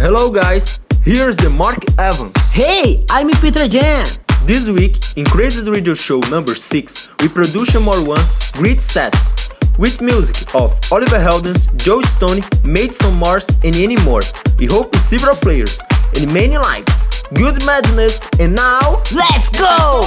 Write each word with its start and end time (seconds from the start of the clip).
Hello 0.00 0.30
guys, 0.30 0.80
here's 1.04 1.36
the 1.36 1.50
Mark 1.50 1.76
Evans. 1.98 2.34
Hey, 2.52 3.04
I'm 3.10 3.28
Peter 3.32 3.68
Jam. 3.68 4.06
This 4.44 4.70
week, 4.70 4.96
in 5.18 5.26
Crazy 5.26 5.60
Radio 5.70 5.92
Show 5.92 6.20
number 6.30 6.54
6, 6.54 7.10
we 7.20 7.28
produce 7.28 7.78
more 7.78 8.02
one 8.08 8.24
great 8.54 8.80
sets 8.80 9.50
with 9.78 10.00
music 10.00 10.54
of 10.54 10.72
Oliver 10.90 11.18
Heldens, 11.18 11.68
Joe 11.76 12.00
Stone, 12.00 12.40
Madison 12.64 13.14
Mars, 13.18 13.46
and 13.62 13.76
any 13.76 13.96
more. 13.96 14.22
We 14.58 14.64
hope 14.64 14.96
several 14.96 15.36
players 15.36 15.78
and 16.16 16.32
many 16.32 16.56
likes. 16.56 17.22
Good 17.34 17.62
madness, 17.66 18.26
and 18.40 18.54
now 18.54 19.02
let's 19.12 19.50
go! 19.50 20.00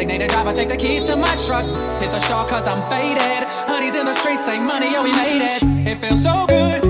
Designated 0.00 0.30
driver, 0.30 0.54
take 0.54 0.70
the 0.70 0.78
keys 0.78 1.04
to 1.04 1.14
my 1.14 1.36
truck. 1.44 1.66
Hit 2.00 2.10
the 2.10 2.20
shore 2.20 2.46
cause 2.48 2.66
I'm 2.66 2.80
faded. 2.88 3.46
Honey's 3.68 3.94
in 3.94 4.06
the 4.06 4.14
streets, 4.14 4.46
say 4.46 4.58
money, 4.58 4.86
oh, 4.96 5.02
we 5.02 5.12
made 5.12 5.42
it. 5.42 5.62
It 5.86 5.98
feels 5.98 6.22
so 6.22 6.46
good 6.48 6.89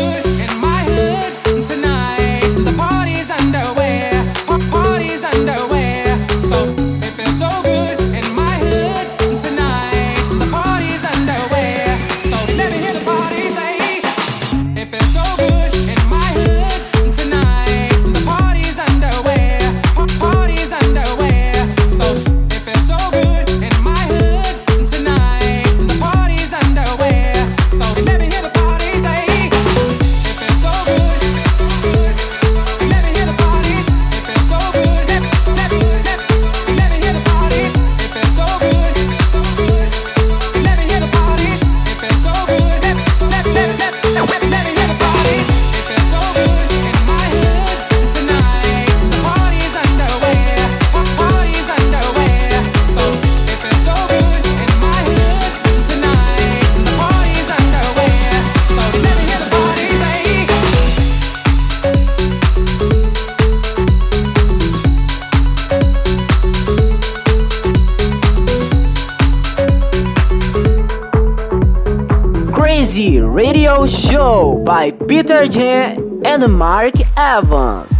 Peter 75.11 75.45
Jan 75.45 76.21
and 76.23 76.57
Mark 76.57 76.93
Evans. 77.17 77.90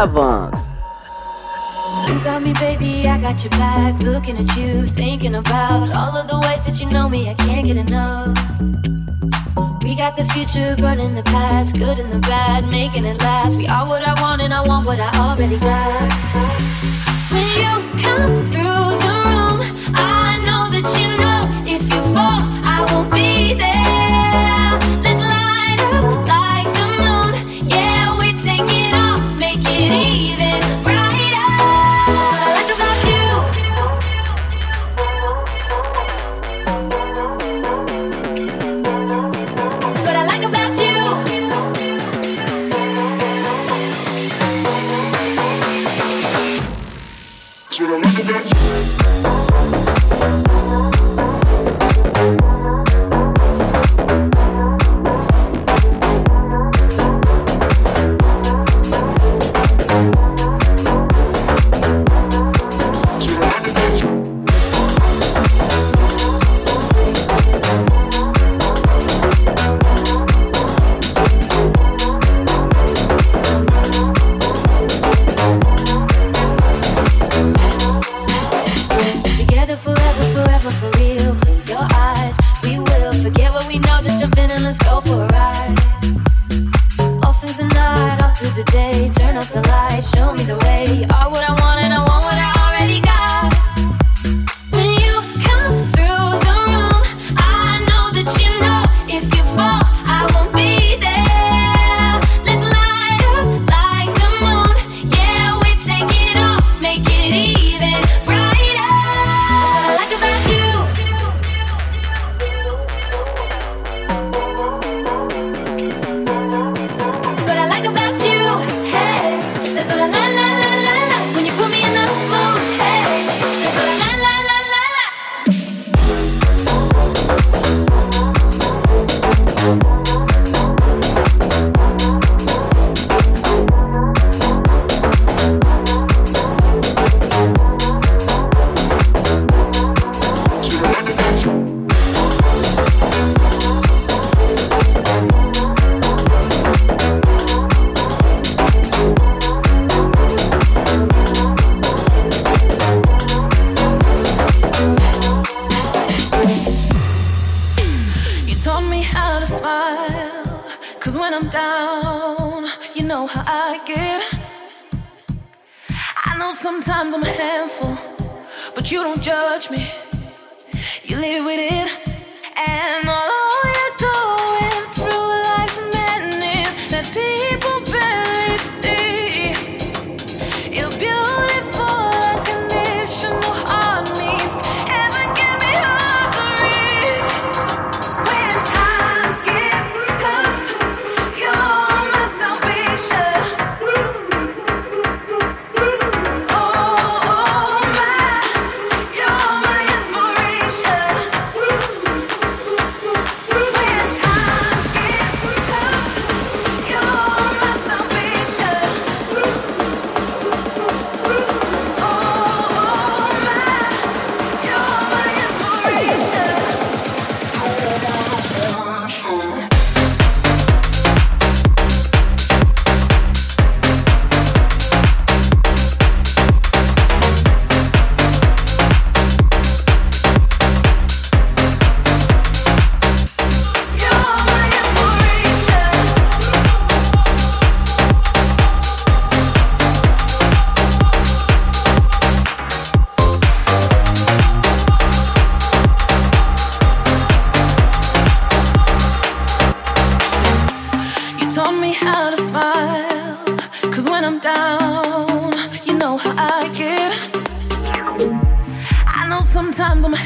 Evans. 0.00 0.72
You 2.08 2.24
got 2.24 2.42
me, 2.42 2.54
baby, 2.54 3.06
I 3.06 3.20
got 3.20 3.44
your 3.44 3.50
back. 3.50 4.00
Looking 4.00 4.38
at 4.38 4.56
you, 4.56 4.86
thinking 4.86 5.34
about 5.34 5.94
all 5.94 6.16
of 6.16 6.26
the 6.26 6.40
ways 6.46 6.64
that 6.64 6.80
you 6.80 6.88
know 6.88 7.06
me, 7.10 7.28
I 7.28 7.34
can't 7.34 7.66
get 7.66 7.76
enough. 7.76 8.34
We 9.82 9.94
got 9.94 10.16
the 10.16 10.24
future 10.32 10.74
burning 10.76 11.14
the 11.14 11.22
past, 11.24 11.76
good 11.76 11.98
and 11.98 12.10
the 12.10 12.20
bad, 12.20 12.66
making 12.70 13.04
it 13.04 13.20
last. 13.20 13.58
We 13.58 13.66
are 13.66 13.86
what 13.86 14.02
I 14.02 14.18
want, 14.22 14.40
and 14.40 14.54
I 14.54 14.66
want 14.66 14.86
what 14.86 14.98
I 14.98 15.10
already 15.20 15.58
got. 15.58 16.19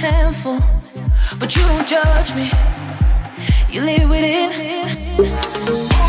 handful, 0.04 0.60
but 1.38 1.56
you 1.56 1.62
don't 1.62 1.88
judge 1.88 2.34
me. 2.34 2.50
You 3.70 3.80
live 3.80 4.08
with 4.08 4.22
it. 4.22 6.03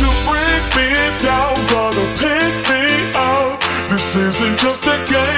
you 0.00 0.10
bring 0.26 0.62
me 0.76 0.90
down, 1.20 1.54
gonna 1.66 2.06
pick 2.16 2.54
me 2.70 2.84
up. 3.14 3.60
This 3.88 4.16
isn't 4.16 4.58
just 4.58 4.84
a 4.86 4.96
game. 5.08 5.33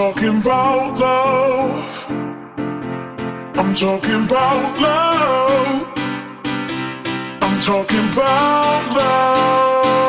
talking 0.00 0.40
about 0.40 0.98
love. 0.98 2.10
I'm 3.58 3.74
talking 3.74 4.24
about 4.24 4.80
love. 4.80 5.92
I'm 7.42 7.60
talking 7.60 8.08
about 8.10 8.82
love. 8.96 10.00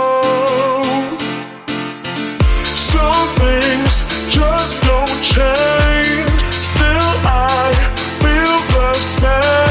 Some 2.64 3.28
things 3.44 3.94
just 4.34 4.82
don't 4.84 5.22
change. 5.36 6.42
Still, 6.72 7.12
I 7.26 7.74
feel 8.22 8.60
the 8.72 8.94
same. 8.94 9.71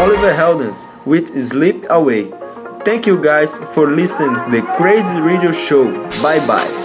Oliver 0.00 0.32
Heldens 0.32 0.88
with 1.04 1.28
Slip 1.44 1.84
Away. 1.90 2.32
Thank 2.86 3.06
you 3.06 3.20
guys 3.20 3.58
for 3.74 3.86
listening 3.90 4.34
to 4.34 4.46
the 4.50 4.62
Crazy 4.78 5.20
Radio 5.20 5.52
Show. 5.52 5.92
Bye 6.22 6.40
bye. 6.46 6.79